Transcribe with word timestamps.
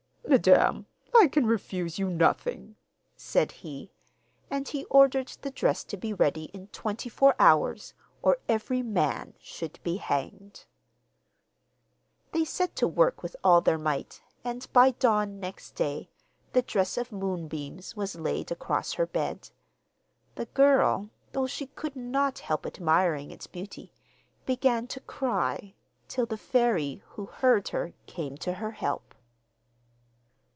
'Madam, 0.27 0.85
I 1.13 1.27
can 1.27 1.45
refuse 1.45 1.99
you 1.99 2.09
nothing,' 2.09 2.77
said 3.17 3.51
he; 3.51 3.91
and 4.49 4.65
he 4.65 4.85
ordered 4.85 5.27
the 5.41 5.51
dress 5.51 5.83
to 5.83 5.97
be 5.97 6.13
ready 6.13 6.45
in 6.53 6.67
twenty 6.67 7.09
four 7.09 7.35
hours, 7.37 7.93
or 8.21 8.37
every 8.47 8.81
man 8.81 9.33
should 9.39 9.77
be 9.83 9.97
hanged. 9.97 10.63
They 12.31 12.45
set 12.45 12.77
to 12.77 12.87
work 12.87 13.21
with 13.21 13.35
all 13.43 13.59
their 13.59 13.77
might, 13.77 14.21
and 14.41 14.71
by 14.71 14.91
dawn 14.91 15.41
next 15.41 15.71
day, 15.71 16.09
the 16.53 16.61
dress 16.61 16.97
of 16.97 17.11
moonbeams 17.11 17.97
was 17.97 18.15
laid 18.15 18.53
across 18.53 18.93
her 18.93 19.05
bed. 19.07 19.49
The 20.35 20.45
girl, 20.45 21.09
though 21.33 21.47
she 21.47 21.65
could 21.67 21.97
not 21.97 22.39
help 22.39 22.65
admiring 22.65 23.31
its 23.31 23.47
beauty, 23.47 23.91
began 24.45 24.87
to 24.87 25.01
cry, 25.01 25.73
till 26.07 26.25
the 26.25 26.37
fairy, 26.37 27.03
who 27.09 27.25
heard 27.25 27.67
her, 27.69 27.91
came 28.07 28.37
to 28.37 28.53
her 28.53 28.71
help. 28.71 29.03